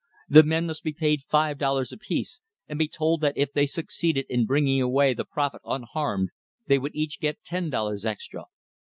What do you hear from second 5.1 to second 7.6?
the prophet unharmed, they would each get